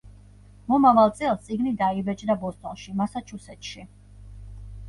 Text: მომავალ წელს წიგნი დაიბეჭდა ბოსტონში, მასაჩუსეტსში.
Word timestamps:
მომავალ 0.71 1.11
წელს 1.19 1.43
წიგნი 1.49 1.75
დაიბეჭდა 1.83 2.39
ბოსტონში, 2.45 2.97
მასაჩუსეტსში. 3.03 3.87